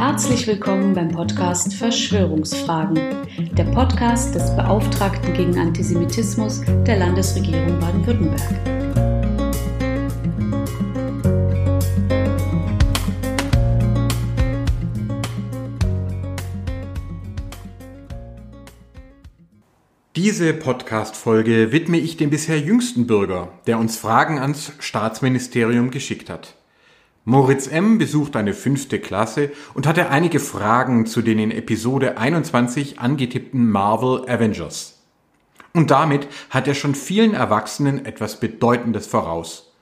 [0.00, 2.98] Herzlich willkommen beim Podcast Verschwörungsfragen,
[3.52, 8.40] der Podcast des Beauftragten gegen Antisemitismus der Landesregierung Baden-Württemberg.
[20.16, 26.54] Diese Podcast-Folge widme ich dem bisher jüngsten Bürger, der uns Fragen ans Staatsministerium geschickt hat.
[27.26, 27.98] Moritz M.
[27.98, 34.26] besucht eine fünfte Klasse und hatte einige Fragen zu den in Episode 21 angetippten Marvel
[34.26, 35.02] Avengers.
[35.74, 39.74] Und damit hat er schon vielen Erwachsenen etwas Bedeutendes voraus.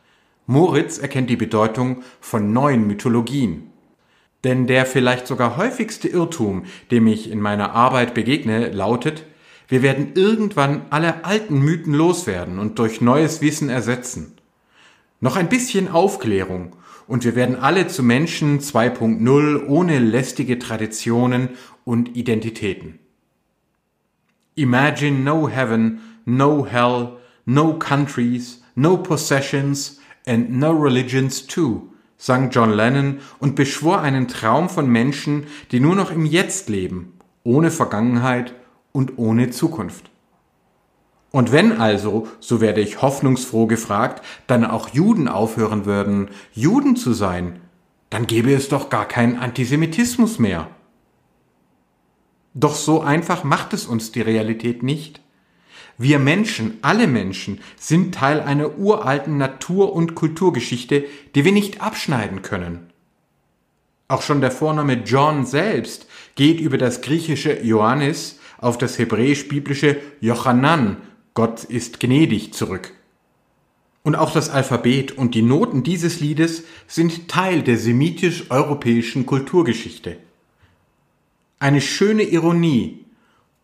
[0.47, 3.70] Moritz erkennt die Bedeutung von neuen Mythologien.
[4.42, 9.25] Denn der vielleicht sogar häufigste Irrtum, dem ich in meiner Arbeit begegne, lautet,
[9.69, 14.34] wir werden irgendwann alle alten Mythen loswerden und durch neues Wissen ersetzen.
[15.20, 16.75] Noch ein bisschen Aufklärung
[17.09, 21.48] und wir werden alle zu Menschen 2.0 ohne lästige Traditionen
[21.84, 23.00] und Identitäten.
[24.55, 32.73] Imagine no heaven, no hell, no countries, no possessions and no religions too, sang John
[32.73, 38.55] Lennon und beschwor einen Traum von Menschen, die nur noch im Jetzt leben, ohne Vergangenheit
[38.93, 40.11] und ohne Zukunft.
[41.39, 47.12] Und wenn also, so werde ich hoffnungsfroh gefragt, dann auch Juden aufhören würden, Juden zu
[47.12, 47.61] sein,
[48.11, 50.66] dann gäbe es doch gar keinen Antisemitismus mehr.
[52.55, 55.20] Doch so einfach macht es uns die Realität nicht.
[55.97, 61.05] Wir Menschen, alle Menschen, sind Teil einer uralten Natur- und Kulturgeschichte,
[61.36, 62.92] die wir nicht abschneiden können.
[64.09, 70.97] Auch schon der Vorname John selbst geht über das griechische Johannes auf das hebräisch-biblische Jochanan,
[71.39, 72.92] Gott ist gnädig zurück.
[74.03, 80.16] Und auch das Alphabet und die Noten dieses Liedes sind Teil der semitisch-europäischen Kulturgeschichte.
[81.61, 83.05] Eine schöne Ironie.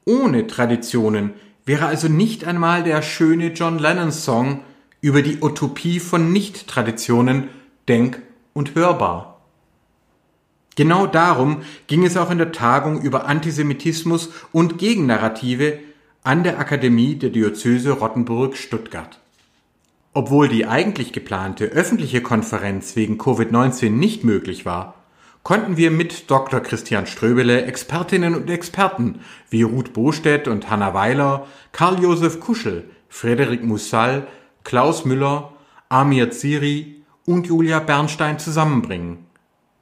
[0.05, 1.33] Ohne Traditionen
[1.67, 4.61] wäre also nicht einmal der schöne John Lennon Song
[5.01, 7.49] über die Utopie von Nicht-Traditionen
[7.89, 9.41] denk- und hörbar.
[10.77, 15.81] Genau darum ging es auch in der Tagung über Antisemitismus und Gegennarrative
[16.27, 19.21] an der Akademie der Diözese Rottenburg-Stuttgart.
[20.15, 24.95] Obwohl die eigentlich geplante öffentliche Konferenz wegen Covid-19 nicht möglich war,
[25.43, 26.61] konnten wir mit Dr.
[26.61, 29.21] Christian Ströbele Expertinnen und Experten
[29.51, 34.27] wie Ruth Bostedt und Hanna Weiler, Karl-Josef Kuschel, Frederik Mussal,
[34.65, 35.53] Klaus Müller,
[35.91, 39.27] Amir Ziri und Julia Bernstein zusammenbringen.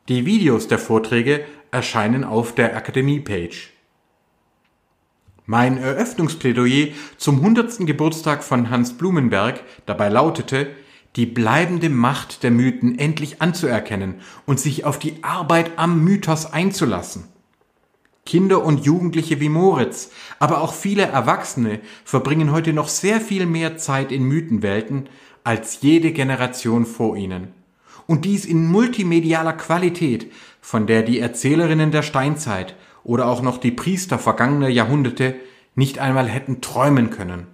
[0.09, 3.72] Die Videos der Vorträge erscheinen auf der Akademie-Page.
[5.47, 7.85] Mein Eröffnungsplädoyer zum 100.
[7.85, 10.69] Geburtstag von Hans Blumenberg dabei lautete,
[11.17, 17.25] die bleibende Macht der Mythen endlich anzuerkennen und sich auf die Arbeit am Mythos einzulassen.
[18.25, 23.77] Kinder und Jugendliche wie Moritz, aber auch viele Erwachsene verbringen heute noch sehr viel mehr
[23.77, 25.09] Zeit in Mythenwelten
[25.43, 27.49] als jede Generation vor ihnen.
[28.07, 30.31] Und dies in multimedialer Qualität,
[30.61, 35.37] von der die Erzählerinnen der Steinzeit oder auch noch die Priester vergangener Jahrhunderte
[35.75, 37.47] nicht einmal hätten träumen können.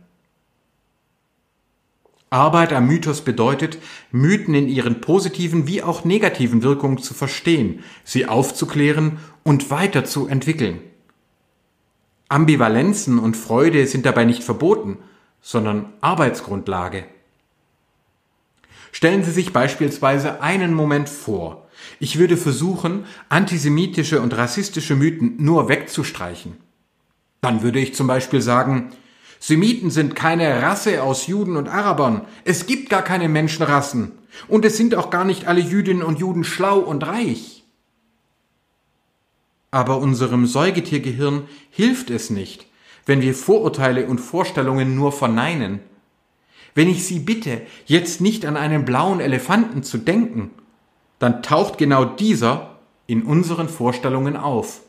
[2.30, 3.78] Arbeit am Mythos bedeutet,
[4.10, 10.80] Mythen in ihren positiven wie auch negativen Wirkungen zu verstehen, sie aufzuklären und weiterzuentwickeln.
[12.28, 14.98] Ambivalenzen und Freude sind dabei nicht verboten,
[15.40, 17.04] sondern Arbeitsgrundlage.
[18.92, 21.67] Stellen Sie sich beispielsweise einen Moment vor,
[22.00, 26.56] ich würde versuchen, antisemitische und rassistische Mythen nur wegzustreichen.
[27.40, 28.92] Dann würde ich zum Beispiel sagen,
[29.40, 32.22] Semiten sind keine Rasse aus Juden und Arabern.
[32.44, 34.12] Es gibt gar keine Menschenrassen.
[34.46, 37.64] Und es sind auch gar nicht alle Jüdinnen und Juden schlau und reich.
[39.70, 42.66] Aber unserem Säugetiergehirn hilft es nicht,
[43.06, 45.80] wenn wir Vorurteile und Vorstellungen nur verneinen.
[46.74, 50.50] Wenn ich Sie bitte, jetzt nicht an einen blauen Elefanten zu denken,
[51.18, 54.82] dann taucht genau dieser in unseren Vorstellungen auf.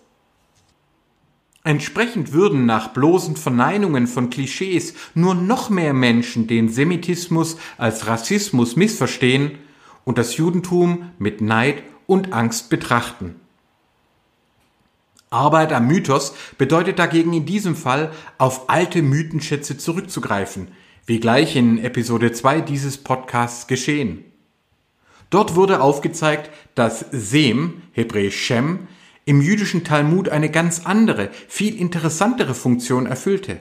[1.64, 8.76] Entsprechend würden nach bloßen Verneinungen von Klischees nur noch mehr Menschen den Semitismus als Rassismus
[8.76, 9.52] missverstehen
[10.06, 13.36] und das Judentum mit Neid und Angst betrachten.
[15.30, 20.70] Arbeit am Mythos bedeutet dagegen in diesem Fall, auf alte Mythenschätze zurückzugreifen,
[21.06, 24.29] wie gleich in Episode 2 dieses Podcasts geschehen.
[25.30, 28.88] Dort wurde aufgezeigt, dass Sem, hebräisch Shem,
[29.26, 33.58] im jüdischen Talmud eine ganz andere, viel interessantere Funktion erfüllte.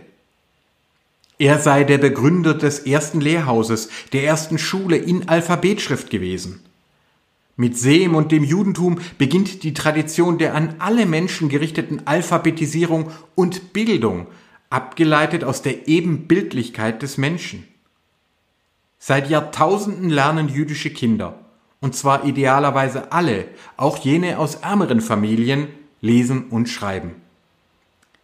[1.39, 6.61] Er sei der Begründer des ersten Lehrhauses, der ersten Schule in Alphabetschrift gewesen.
[7.57, 13.73] Mit Sem und dem Judentum beginnt die Tradition der an alle Menschen gerichteten Alphabetisierung und
[13.73, 14.27] Bildung,
[14.71, 17.67] abgeleitet aus der Ebenbildlichkeit des Menschen.
[18.99, 21.48] Seit Jahrtausenden lernen jüdische Kinder,
[21.81, 23.47] und zwar idealerweise alle,
[23.77, 25.69] auch jene aus ärmeren Familien,
[26.01, 27.17] lesen und schreiben.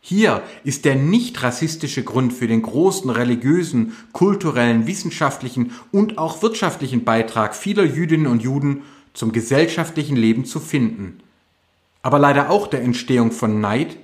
[0.01, 7.05] Hier ist der nicht rassistische Grund für den großen religiösen, kulturellen, wissenschaftlichen und auch wirtschaftlichen
[7.05, 8.83] Beitrag vieler Jüdinnen und Juden
[9.15, 11.21] zum gesellschaftlichen Leben zu finden,
[12.03, 13.97] aber leider auch der Entstehung von Neid,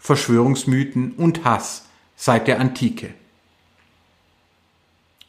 [0.00, 1.84] Verschwörungsmythen und Hass
[2.16, 3.14] seit der Antike.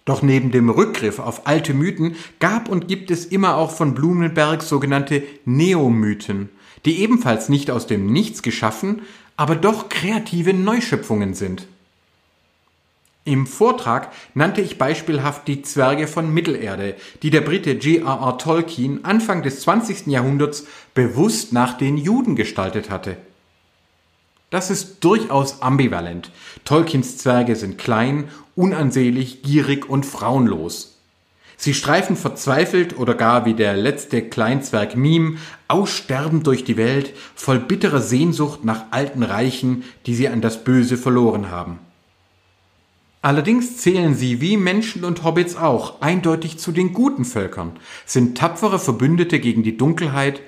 [0.08, 4.64] Doch neben dem Rückgriff auf alte Mythen gab und gibt es immer auch von Blumenberg
[4.64, 6.48] sogenannte Neomythen,
[6.86, 9.02] die ebenfalls nicht aus dem Nichts geschaffen,
[9.36, 11.68] aber doch kreative Neuschöpfungen sind.
[13.26, 18.38] Im Vortrag nannte ich beispielhaft die Zwerge von Mittelerde, die der Brite G.R.R.
[18.38, 20.08] Tolkien Anfang des 20.
[20.08, 23.18] Jahrhunderts bewusst nach den Juden gestaltet hatte.
[24.50, 26.32] Das ist durchaus ambivalent.
[26.64, 30.98] Tolkiens Zwerge sind klein, unansehlich, gierig und frauenlos.
[31.58, 37.60] Sie streifen verzweifelt oder gar wie der letzte Kleinzwerg Mim aussterbend durch die Welt, voll
[37.60, 41.80] bitterer Sehnsucht nach alten Reichen, die sie an das Böse verloren haben.
[43.24, 47.74] Allerdings zählen sie wie Menschen und Hobbits auch eindeutig zu den guten Völkern,
[48.06, 50.42] sind tapfere Verbündete gegen die Dunkelheit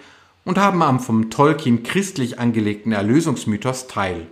[0.50, 4.26] und haben am vom Tolkien christlich angelegten Erlösungsmythos teil.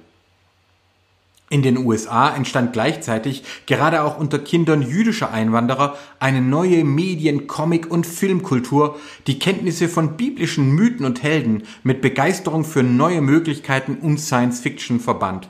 [1.51, 7.91] In den USA entstand gleichzeitig, gerade auch unter Kindern jüdischer Einwanderer, eine neue Medien-, Comic-
[7.91, 14.19] und Filmkultur, die Kenntnisse von biblischen Mythen und Helden mit Begeisterung für neue Möglichkeiten und
[14.19, 15.47] Science Fiction verband.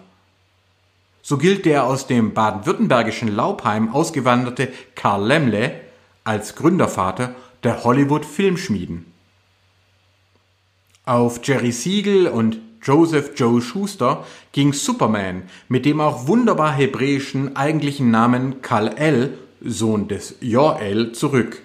[1.22, 5.80] So gilt der aus dem baden-württembergischen Laubheim ausgewanderte Karl Lemle
[6.26, 9.17] als Gründervater der Hollywood-Filmschmieden.
[11.08, 18.12] Auf Jerry Siegel und Joseph Joe Schuster ging Superman mit dem auch wunderbar hebräischen eigentlichen
[18.12, 21.64] Namen Kal-El, Sohn des Jor-El, zurück.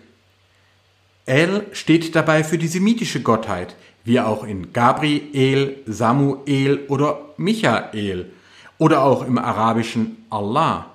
[1.27, 8.31] El steht dabei für die semitische Gottheit, wie auch in Gabriel, Samuel oder Michael–
[8.83, 10.87] oder auch im arabischen Allah.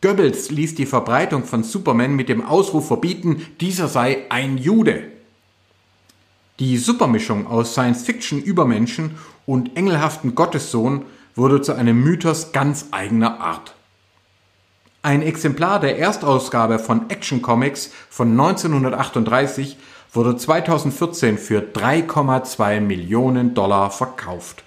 [0.00, 5.04] Goebbels ließ die Verbreitung von Superman mit dem Ausruf verbieten, dieser sei ein Jude.
[6.60, 9.16] Die Supermischung aus Science-Fiction-Übermenschen
[9.46, 11.04] und engelhaften Gottessohn
[11.36, 13.74] wurde zu einem Mythos ganz eigener Art.
[15.02, 19.76] Ein Exemplar der Erstausgabe von Action Comics von 1938
[20.12, 24.64] wurde 2014 für 3,2 Millionen Dollar verkauft.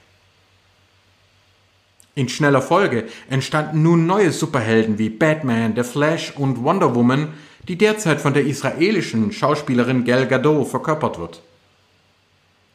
[2.16, 7.34] In schneller Folge entstanden nun neue Superhelden wie Batman, The Flash und Wonder Woman,
[7.68, 11.42] die derzeit von der israelischen Schauspielerin Gal Gadot verkörpert wird.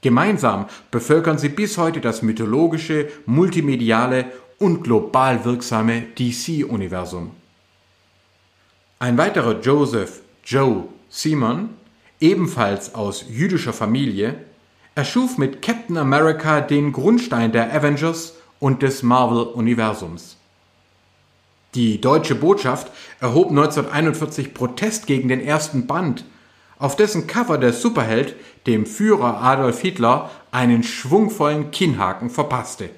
[0.03, 4.27] Gemeinsam bevölkern sie bis heute das mythologische, multimediale
[4.59, 7.31] und global wirksame DC-Universum.
[8.99, 11.71] Ein weiterer Joseph Joe Simon,
[12.21, 14.37] ebenfalls aus jüdischer Familie,
[14.95, 20.37] erschuf mit Captain America den Grundstein der Avengers und des Marvel-Universums.
[21.75, 22.91] Die deutsche Botschaft
[23.21, 26.25] erhob 1941 Protest gegen den ersten Band,
[26.79, 28.35] auf dessen Cover der Superheld
[28.67, 32.91] dem Führer Adolf Hitler einen schwungvollen Kinnhaken verpasste.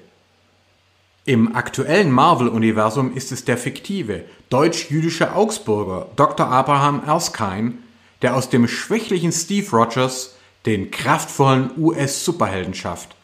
[1.25, 6.47] Im aktuellen Marvel-Universum ist es der fiktive, deutsch-jüdische Augsburger Dr.
[6.47, 7.73] Abraham Erskine,
[8.21, 13.15] der aus dem schwächlichen Steve Rogers den kraftvollen US-Superhelden schafft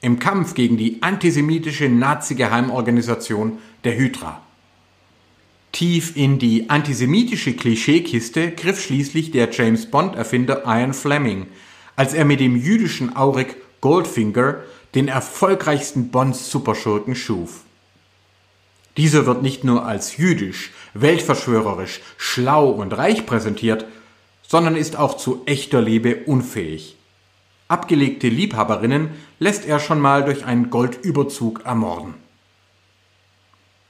[0.00, 4.40] im Kampf gegen die antisemitische Nazi-Geheimorganisation der Hydra.
[5.72, 11.46] Tief in die antisemitische Klischeekiste griff schließlich der James Bond-Erfinder Ian Fleming,
[11.96, 14.56] als er mit dem jüdischen Auric Goldfinger
[14.94, 17.62] den erfolgreichsten Bond-Superschurken schuf.
[18.96, 23.86] Dieser wird nicht nur als jüdisch, weltverschwörerisch, schlau und reich präsentiert,
[24.46, 26.96] sondern ist auch zu echter Liebe unfähig.
[27.68, 32.14] Abgelegte Liebhaberinnen lässt er schon mal durch einen Goldüberzug ermorden.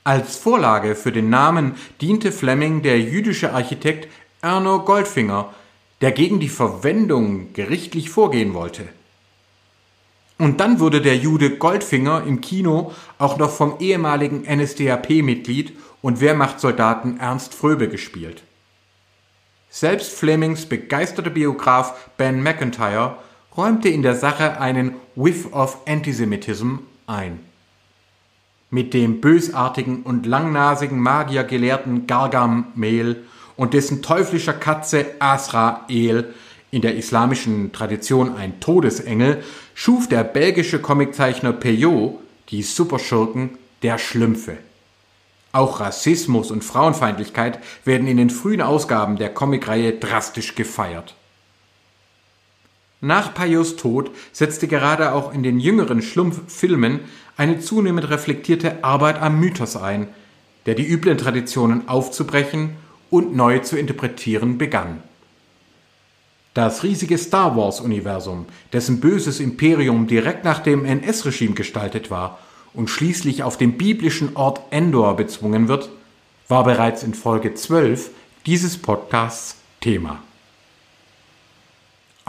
[0.02, 4.08] Als Vorlage für den Namen diente Fleming der jüdische Architekt
[4.40, 5.52] Erno Goldfinger,
[6.00, 8.88] der gegen die Verwendung gerichtlich vorgehen wollte.
[10.38, 17.20] Und dann wurde der Jude Goldfinger im Kino auch noch vom ehemaligen NSDAP-Mitglied und Wehrmachtssoldaten
[17.20, 18.42] Ernst Fröbe gespielt.
[19.68, 23.18] Selbst Flemings begeisterter Biograf Ben McIntyre
[23.54, 26.76] räumte in der Sache einen Whiff of Antisemitism
[27.06, 27.49] ein.
[28.70, 33.24] Mit dem bösartigen und langnasigen Magiergelehrten Gargamel
[33.56, 36.32] und dessen teuflischer Katze Asrael
[36.70, 39.42] in der islamischen Tradition ein Todesengel,
[39.74, 44.58] schuf der belgische Comiczeichner Peyo die Superschurken der Schlümpfe.
[45.52, 51.16] Auch Rassismus und Frauenfeindlichkeit werden in den frühen Ausgaben der Comicreihe drastisch gefeiert.
[53.00, 57.00] Nach Payos Tod setzte gerade auch in den jüngeren Schlumpffilmen
[57.40, 60.08] eine zunehmend reflektierte Arbeit am Mythos ein,
[60.66, 62.76] der die üblen Traditionen aufzubrechen
[63.08, 65.02] und neu zu interpretieren begann.
[66.52, 68.44] Das riesige Star Wars-Universum,
[68.74, 72.38] dessen böses Imperium direkt nach dem NS-Regime gestaltet war
[72.74, 75.88] und schließlich auf dem biblischen Ort Endor bezwungen wird,
[76.46, 78.10] war bereits in Folge 12
[78.44, 80.22] dieses Podcasts Thema.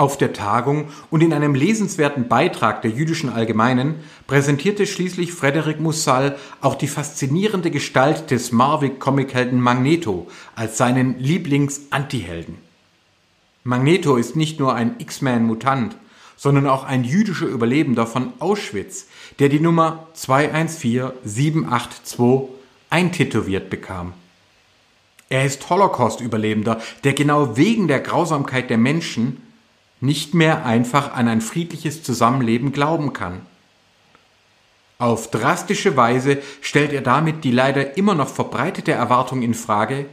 [0.02, 6.40] Auf der Tagung und in einem lesenswerten Beitrag der Jüdischen Allgemeinen präsentierte schließlich Frederik Mussal
[6.60, 12.58] auch die faszinierende Gestalt des Marvel-Comichelden Magneto als seinen Lieblings-Antihelden.
[13.64, 15.96] Magneto ist nicht nur ein X-Men-Mutant,
[16.36, 19.06] sondern auch ein jüdischer Überlebender von Auschwitz,
[19.38, 22.50] der die Nummer 214782
[22.90, 24.14] eintätowiert bekam.
[25.30, 29.44] Er ist Holocaust-Überlebender, der genau wegen der Grausamkeit der Menschen
[30.02, 33.42] nicht mehr einfach an ein friedliches Zusammenleben glauben kann.
[34.98, 40.06] Auf drastische Weise stellt er damit die leider immer noch verbreitete Erwartung in Frage,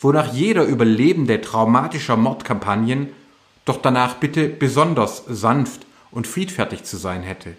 [0.00, 3.08] wonach jeder Überlebende traumatischer Mordkampagnen
[3.64, 7.54] doch danach bitte besonders sanft und friedfertig zu sein hätte.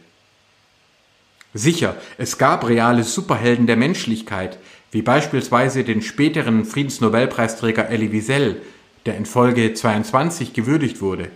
[1.53, 4.59] Sicher, es gab reale Superhelden der Menschlichkeit,
[4.91, 8.61] wie beispielsweise den späteren Friedensnobelpreisträger Elie Wiesel,
[9.05, 11.29] der in Folge 22 gewürdigt wurde.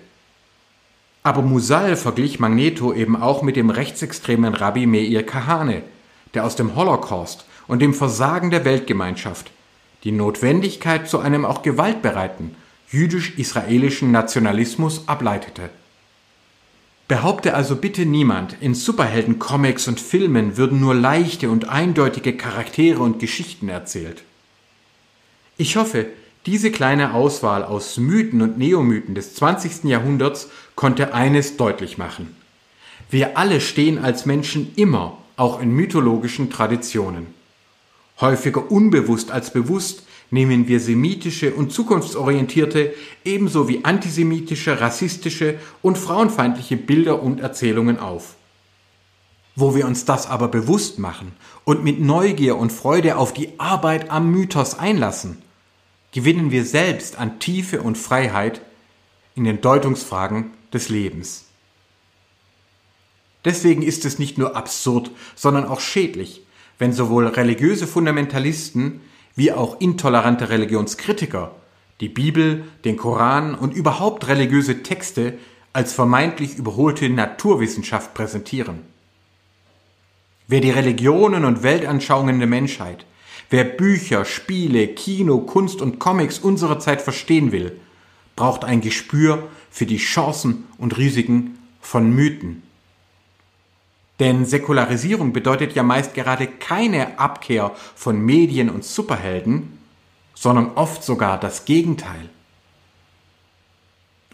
[1.23, 5.83] Aber Musal verglich Magneto eben auch mit dem rechtsextremen Rabbi Meir Kahane,
[6.33, 9.51] der aus dem Holocaust und dem Versagen der Weltgemeinschaft
[10.03, 12.55] die Notwendigkeit zu einem auch gewaltbereiten
[12.89, 15.69] jüdisch-israelischen Nationalismus ableitete.
[17.07, 23.19] Behaupte also bitte niemand, in Superhelden-Comics und Filmen würden nur leichte und eindeutige Charaktere und
[23.19, 24.23] Geschichten erzählt.
[25.57, 26.07] Ich hoffe,
[26.45, 29.83] diese kleine Auswahl aus Mythen und Neomythen des 20.
[29.83, 30.49] Jahrhunderts
[30.81, 32.35] konnte eines deutlich machen.
[33.11, 37.27] Wir alle stehen als Menschen immer auch in mythologischen Traditionen.
[38.19, 46.77] Häufiger unbewusst als bewusst nehmen wir semitische und zukunftsorientierte ebenso wie antisemitische, rassistische und frauenfeindliche
[46.77, 48.33] Bilder und Erzählungen auf.
[49.55, 51.33] Wo wir uns das aber bewusst machen
[51.63, 55.43] und mit Neugier und Freude auf die Arbeit am Mythos einlassen,
[56.11, 58.61] gewinnen wir selbst an Tiefe und Freiheit
[59.35, 61.45] in den Deutungsfragen des Lebens.
[63.43, 66.41] Deswegen ist es nicht nur absurd, sondern auch schädlich,
[66.77, 69.01] wenn sowohl religiöse Fundamentalisten
[69.35, 71.55] wie auch intolerante Religionskritiker
[71.99, 75.37] die Bibel, den Koran und überhaupt religiöse Texte
[75.73, 78.79] als vermeintlich überholte Naturwissenschaft präsentieren.
[80.47, 83.05] Wer die Religionen und Weltanschauungen der Menschheit
[83.51, 87.73] Wer Bücher, Spiele, Kino, Kunst und Comics unserer Zeit verstehen will,
[88.37, 92.61] braucht ein Gespür für die Chancen und Risiken von Mythen.
[94.19, 99.79] Denn Säkularisierung bedeutet ja meist gerade keine Abkehr von Medien und Superhelden,
[100.35, 102.29] sondern oft sogar das Gegenteil.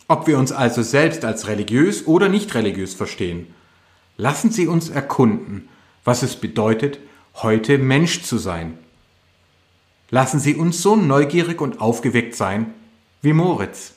[0.10, 3.54] Ob wir uns also selbst als religiös oder nicht religiös verstehen,
[4.18, 5.70] lassen Sie uns erkunden,
[6.04, 7.00] was es bedeutet,
[7.36, 8.78] heute Mensch zu sein.
[10.10, 12.74] Lassen Sie uns so neugierig und aufgeweckt sein
[13.22, 13.97] wie Moritz.